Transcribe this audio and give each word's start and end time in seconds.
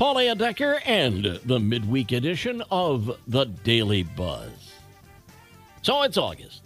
Paul 0.00 0.14
Layendecker 0.14 0.80
and 0.86 1.38
the 1.44 1.60
midweek 1.60 2.12
edition 2.12 2.62
of 2.70 3.18
the 3.28 3.44
Daily 3.44 4.02
Buzz. 4.02 4.72
So 5.82 6.00
it's 6.04 6.16
August. 6.16 6.62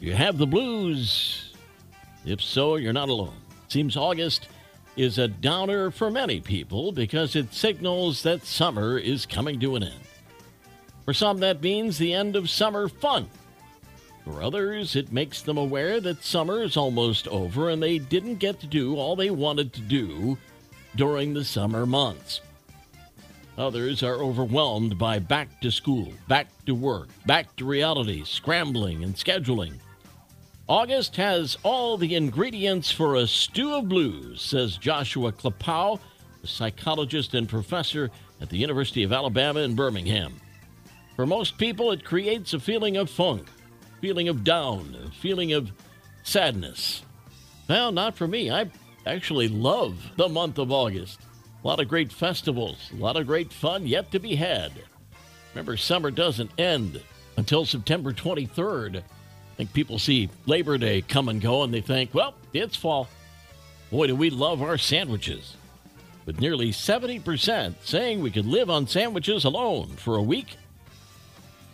You 0.00 0.14
have 0.14 0.38
the 0.38 0.46
blues. 0.46 1.54
If 2.24 2.40
so, 2.40 2.76
you're 2.76 2.94
not 2.94 3.10
alone. 3.10 3.36
Seems 3.68 3.98
August 3.98 4.48
is 4.96 5.18
a 5.18 5.28
downer 5.28 5.90
for 5.90 6.10
many 6.10 6.40
people 6.40 6.90
because 6.90 7.36
it 7.36 7.52
signals 7.52 8.22
that 8.22 8.46
summer 8.46 8.96
is 8.96 9.26
coming 9.26 9.60
to 9.60 9.76
an 9.76 9.82
end. 9.82 10.00
For 11.04 11.12
some, 11.12 11.36
that 11.40 11.60
means 11.60 11.98
the 11.98 12.14
end 12.14 12.34
of 12.34 12.48
summer 12.48 12.88
fun. 12.88 13.28
For 14.24 14.42
others, 14.42 14.96
it 14.96 15.12
makes 15.12 15.42
them 15.42 15.58
aware 15.58 16.00
that 16.00 16.24
summer 16.24 16.62
is 16.62 16.78
almost 16.78 17.28
over 17.28 17.68
and 17.68 17.82
they 17.82 17.98
didn't 17.98 18.36
get 18.36 18.58
to 18.60 18.66
do 18.66 18.96
all 18.96 19.16
they 19.16 19.28
wanted 19.28 19.74
to 19.74 19.82
do 19.82 20.38
during 20.96 21.34
the 21.34 21.44
summer 21.44 21.86
months. 21.86 22.40
Others 23.58 24.02
are 24.02 24.16
overwhelmed 24.16 24.98
by 24.98 25.18
back 25.18 25.60
to 25.60 25.70
school, 25.70 26.12
back 26.26 26.48
to 26.64 26.74
work, 26.74 27.08
back 27.26 27.54
to 27.56 27.64
reality, 27.64 28.24
scrambling 28.24 29.04
and 29.04 29.14
scheduling. 29.14 29.74
August 30.68 31.16
has 31.16 31.58
all 31.62 31.98
the 31.98 32.14
ingredients 32.14 32.90
for 32.90 33.16
a 33.16 33.26
stew 33.26 33.74
of 33.74 33.88
blues, 33.88 34.40
says 34.40 34.78
Joshua 34.78 35.32
Klapow, 35.32 36.00
a 36.42 36.46
psychologist 36.46 37.34
and 37.34 37.48
professor 37.48 38.10
at 38.40 38.48
the 38.48 38.56
University 38.56 39.02
of 39.02 39.12
Alabama 39.12 39.60
in 39.60 39.74
Birmingham. 39.74 40.34
For 41.14 41.26
most 41.26 41.58
people, 41.58 41.92
it 41.92 42.04
creates 42.04 42.54
a 42.54 42.60
feeling 42.60 42.96
of 42.96 43.10
funk, 43.10 43.48
feeling 44.00 44.28
of 44.28 44.44
down, 44.44 45.12
feeling 45.20 45.52
of 45.52 45.70
sadness. 46.22 47.02
Well, 47.68 47.92
not 47.92 48.16
for 48.16 48.26
me. 48.26 48.50
I 48.50 48.70
actually 49.06 49.48
love 49.48 49.96
the 50.16 50.28
month 50.28 50.58
of 50.58 50.72
August. 50.72 51.20
A 51.62 51.66
lot 51.66 51.80
of 51.80 51.88
great 51.88 52.12
festivals, 52.12 52.90
a 52.92 52.96
lot 52.96 53.16
of 53.16 53.26
great 53.26 53.52
fun 53.52 53.86
yet 53.86 54.10
to 54.12 54.18
be 54.18 54.34
had. 54.34 54.72
Remember, 55.54 55.76
summer 55.76 56.10
doesn't 56.10 56.58
end 56.58 57.00
until 57.36 57.64
September 57.64 58.12
23rd. 58.12 58.96
I 58.98 59.02
think 59.56 59.72
people 59.72 59.98
see 59.98 60.30
Labor 60.46 60.78
Day 60.78 61.02
come 61.02 61.28
and 61.28 61.40
go 61.40 61.62
and 61.62 61.72
they 61.72 61.80
think, 61.80 62.14
well, 62.14 62.34
it's 62.52 62.76
fall. 62.76 63.08
Boy, 63.90 64.06
do 64.06 64.16
we 64.16 64.30
love 64.30 64.62
our 64.62 64.78
sandwiches. 64.78 65.56
With 66.24 66.40
nearly 66.40 66.70
70% 66.70 67.74
saying 67.82 68.22
we 68.22 68.30
could 68.30 68.46
live 68.46 68.70
on 68.70 68.86
sandwiches 68.86 69.44
alone 69.44 69.88
for 69.96 70.16
a 70.16 70.22
week. 70.22 70.56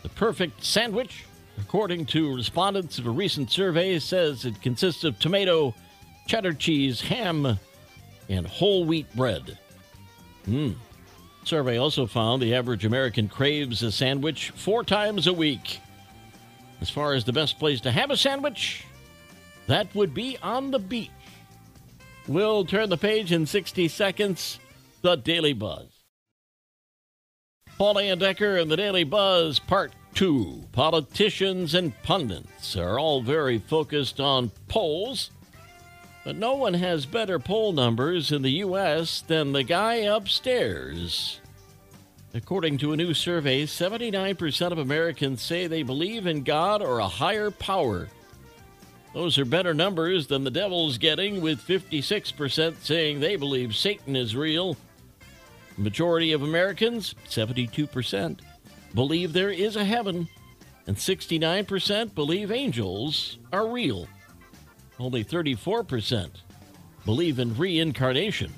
The 0.03 0.09
perfect 0.09 0.65
sandwich, 0.65 1.25
according 1.61 2.07
to 2.07 2.35
respondents 2.35 2.99
of 2.99 3.07
a 3.07 3.11
recent 3.11 3.51
survey, 3.51 3.99
says 3.99 4.45
it 4.45 4.61
consists 4.63 5.05
of 5.05 5.19
tomato, 5.19 5.75
cheddar 6.29 6.53
cheese, 6.53 7.01
ham, 7.01 7.59
and 8.29 8.47
whole 8.47 8.85
wheat 8.85 9.13
bread. 9.17 9.59
Hmm. 10.45 10.73
Survey 11.45 11.79
also 11.79 12.07
found 12.07 12.43
the 12.43 12.55
average 12.55 12.85
American 12.85 13.27
craves 13.27 13.83
a 13.83 13.91
sandwich 13.91 14.51
four 14.51 14.85
times 14.85 15.27
a 15.27 15.33
week. 15.33 15.81
As 16.81 16.91
far 16.91 17.15
as 17.15 17.25
the 17.25 17.33
best 17.33 17.59
place 17.59 17.81
to 17.81 17.91
have 17.91 18.11
a 18.11 18.17
sandwich, 18.17 18.85
that 19.67 19.93
would 19.95 20.15
be 20.15 20.37
on 20.43 20.71
the 20.71 20.79
beach. 20.79 21.11
We'll 22.29 22.65
turn 22.67 22.91
the 22.91 22.99
page 22.99 23.33
in 23.33 23.47
60 23.47 23.89
seconds. 23.89 24.61
The 25.01 25.17
Daily 25.17 25.55
Buzz. 25.55 25.87
Paul 27.79 27.95
Layendecker 27.95 28.61
and 28.61 28.71
the 28.71 28.77
Daily 28.77 29.05
Buzz, 29.05 29.59
Part 29.59 29.93
2. 30.15 30.65
Politicians 30.73 31.75
and 31.75 32.01
pundits 32.03 32.77
are 32.77 32.99
all 32.99 33.23
very 33.23 33.59
focused 33.59 34.21
on 34.21 34.51
polls 34.69 35.31
but 36.29 36.37
no 36.37 36.57
one 36.57 36.75
has 36.75 37.07
better 37.07 37.39
poll 37.39 37.73
numbers 37.73 38.33
in 38.33 38.43
the 38.43 38.51
U.S. 38.51 39.23
than 39.23 39.51
the 39.51 39.63
guy 39.63 39.95
upstairs. 39.95 41.41
According 42.35 42.77
to 42.79 42.93
a 42.93 42.99
new 42.99 43.15
survey, 43.15 43.65
79% 43.65 44.71
of 44.71 44.77
Americans 44.77 45.41
say 45.41 45.67
they 45.67 45.83
believe 45.83 46.27
in 46.27 46.43
God 46.43 46.83
or 46.83 46.99
a 46.99 47.09
higher 47.09 47.51
power. 47.51 48.11
Those 49.15 49.39
are 49.39 49.47
better 49.47 49.73
numbers 49.73 50.27
than 50.27 50.45
the 50.45 50.51
devil's 50.51 50.99
getting, 50.99 51.41
with 51.41 51.67
56% 51.67 52.77
saying 52.83 53.21
they 53.21 53.37
believe 53.37 53.75
Satan 53.75 54.15
is 54.15 54.37
real. 54.37 54.77
The 55.77 55.83
majority 55.83 56.33
of 56.33 56.43
Americans, 56.43 57.15
72%, 57.31 58.41
believe 58.95 59.33
there 59.33 59.51
is 59.51 59.77
a 59.77 59.85
heaven, 59.87 60.29
and 60.87 60.95
69% 60.95 62.15
believe 62.15 62.53
angels 62.53 63.39
are 63.51 63.67
real. 63.67 64.07
Only 64.99 65.25
34% 65.25 66.31
believe 67.05 67.39
in 67.39 67.57
reincarnation. 67.57 68.53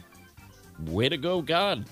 Way 0.86 1.08
to 1.08 1.16
go, 1.16 1.42
God. 1.42 1.84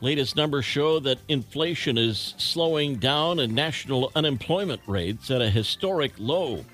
Latest 0.00 0.36
numbers 0.36 0.64
show 0.64 1.00
that 1.00 1.18
inflation 1.28 1.96
is 1.96 2.34
slowing 2.36 2.96
down 2.96 3.38
and 3.38 3.54
national 3.54 4.12
unemployment 4.14 4.82
rates 4.86 5.30
at 5.30 5.40
a 5.40 5.48
historic 5.48 6.12
low. 6.18 6.64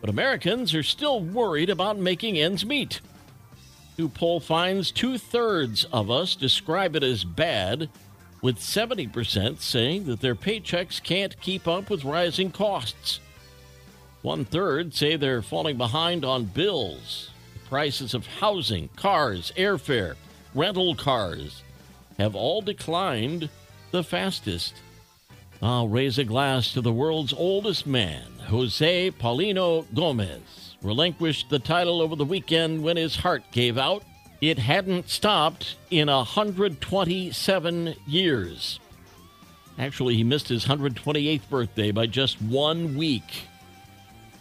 But 0.00 0.10
Americans 0.10 0.74
are 0.74 0.82
still 0.82 1.20
worried 1.20 1.68
about 1.68 1.98
making 1.98 2.38
ends 2.38 2.64
meet. 2.64 3.00
New 3.98 4.08
poll 4.08 4.40
finds 4.40 4.90
two 4.90 5.18
thirds 5.18 5.84
of 5.92 6.10
us 6.10 6.34
describe 6.34 6.96
it 6.96 7.02
as 7.02 7.24
bad, 7.24 7.88
with 8.42 8.58
70% 8.58 9.60
saying 9.60 10.04
that 10.06 10.20
their 10.20 10.34
paychecks 10.34 11.02
can't 11.02 11.40
keep 11.40 11.66
up 11.66 11.90
with 11.90 12.04
rising 12.04 12.50
costs. 12.50 13.20
One 14.26 14.44
third 14.44 14.92
say 14.92 15.14
they're 15.14 15.40
falling 15.40 15.76
behind 15.76 16.24
on 16.24 16.46
bills. 16.46 17.30
The 17.52 17.68
prices 17.68 18.12
of 18.12 18.26
housing, 18.26 18.88
cars, 18.96 19.52
airfare, 19.56 20.16
rental 20.52 20.96
cars 20.96 21.62
have 22.18 22.34
all 22.34 22.60
declined 22.60 23.48
the 23.92 24.02
fastest. 24.02 24.74
I'll 25.62 25.86
raise 25.86 26.18
a 26.18 26.24
glass 26.24 26.72
to 26.72 26.80
the 26.80 26.92
world's 26.92 27.32
oldest 27.32 27.86
man, 27.86 28.24
Jose 28.48 29.12
Paulino 29.12 29.86
Gomes, 29.94 30.74
relinquished 30.82 31.48
the 31.48 31.60
title 31.60 32.02
over 32.02 32.16
the 32.16 32.24
weekend 32.24 32.82
when 32.82 32.96
his 32.96 33.14
heart 33.14 33.44
gave 33.52 33.78
out. 33.78 34.02
It 34.40 34.58
hadn't 34.58 35.08
stopped 35.08 35.76
in 35.92 36.08
127 36.08 37.94
years. 38.08 38.80
Actually, 39.78 40.16
he 40.16 40.24
missed 40.24 40.48
his 40.48 40.64
128th 40.64 41.48
birthday 41.48 41.92
by 41.92 42.06
just 42.06 42.42
one 42.42 42.96
week. 42.96 43.46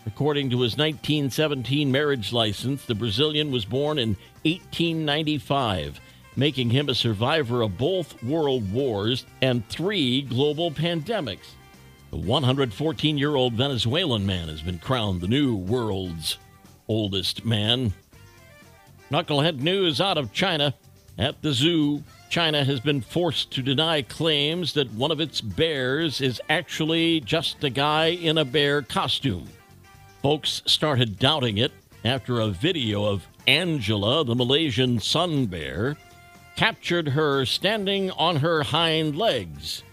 According 0.06 0.52
to 0.52 0.62
his 0.62 0.78
1917 0.78 1.92
marriage 1.92 2.32
license, 2.32 2.86
the 2.86 2.94
Brazilian 2.94 3.52
was 3.52 3.66
born 3.66 3.98
in 3.98 4.10
1895, 4.44 6.00
making 6.36 6.70
him 6.70 6.90
a 6.90 6.96
survivor 6.96 7.64
of 7.64 7.78
both 7.78 8.22
world 8.24 8.72
wars 8.72 9.26
and 9.42 9.68
three 9.68 10.22
global 10.22 10.70
pandemics. 10.70 11.56
The 12.12 12.18
114 12.18 13.18
year 13.18 13.36
old 13.36 13.54
Venezuelan 13.54 14.26
man 14.26 14.48
has 14.48 14.62
been 14.62 14.78
crowned 14.78 15.22
the 15.22 15.28
new 15.28 15.56
world's 15.56 16.38
oldest 16.88 17.44
man. 17.44 17.92
Knucklehead 19.12 19.60
news 19.60 20.00
out 20.00 20.18
of 20.18 20.32
China. 20.32 20.76
At 21.18 21.42
the 21.42 21.54
zoo, 21.54 22.04
China 22.30 22.64
has 22.64 22.80
been 22.80 23.02
forced 23.02 23.52
to 23.52 23.62
deny 23.62 24.02
claims 24.02 24.74
that 24.74 24.92
one 24.94 25.12
of 25.12 25.22
its 25.22 25.42
bears 25.42 26.22
is 26.22 26.42
actually 26.50 27.22
just 27.22 27.64
a 27.64 27.70
guy 27.70 28.08
in 28.08 28.38
a 28.38 28.46
bear 28.46 28.82
costume. 28.82 29.47
Folks 30.26 30.64
started 30.66 31.20
doubting 31.20 31.60
it 31.60 31.72
after 32.04 32.40
a 32.40 32.48
video 32.48 33.06
of 33.06 33.28
Angela, 33.46 34.26
the 34.26 34.34
Malaysian 34.34 35.00
sun 35.00 35.46
bear, 35.46 35.98
captured 36.56 37.10
her 37.10 37.46
standing 37.46 38.10
on 38.10 38.38
her 38.38 38.64
hind 38.64 39.16
legs. 39.16 39.84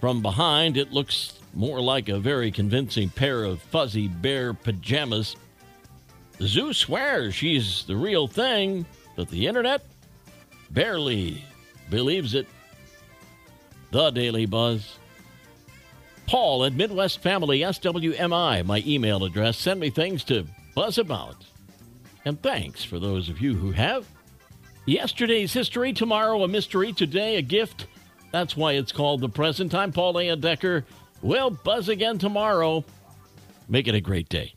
From 0.00 0.22
behind, 0.22 0.76
it 0.76 0.92
looks 0.92 1.40
more 1.54 1.80
like 1.80 2.08
a 2.08 2.20
very 2.20 2.52
convincing 2.52 3.08
pair 3.10 3.42
of 3.42 3.60
fuzzy 3.60 4.06
bear 4.06 4.54
pajamas. 4.54 5.34
The 6.38 6.46
zoo 6.46 6.72
swears 6.72 7.34
she's 7.34 7.84
the 7.84 7.96
real 7.96 8.28
thing, 8.28 8.86
but 9.16 9.28
the 9.28 9.48
internet 9.48 9.84
barely 10.70 11.44
believes 11.90 12.34
it. 12.34 12.46
The 13.90 14.10
Daily 14.12 14.46
Buzz. 14.46 14.98
Paul 16.26 16.64
at 16.64 16.72
Midwest 16.74 17.20
Family 17.20 17.60
SWMI, 17.60 18.64
my 18.64 18.82
email 18.86 19.24
address. 19.24 19.58
Send 19.58 19.80
me 19.80 19.90
things 19.90 20.24
to 20.24 20.46
buzz 20.74 20.98
about. 20.98 21.44
And 22.24 22.40
thanks 22.42 22.84
for 22.84 22.98
those 22.98 23.28
of 23.28 23.40
you 23.40 23.54
who 23.54 23.72
have. 23.72 24.06
Yesterday's 24.86 25.52
history, 25.52 25.92
tomorrow 25.92 26.42
a 26.42 26.48
mystery, 26.48 26.92
today 26.92 27.36
a 27.36 27.42
gift 27.42 27.86
That's 28.32 28.56
why 28.56 28.72
it's 28.72 28.92
called 28.92 29.20
the 29.20 29.28
present. 29.28 29.74
I'm 29.74 29.92
Paul 29.92 30.14
Layendecker. 30.14 30.84
We'll 31.20 31.50
buzz 31.50 31.88
again 31.88 32.18
tomorrow. 32.18 32.84
Make 33.68 33.86
it 33.86 33.94
a 33.94 34.00
great 34.00 34.28
day. 34.28 34.54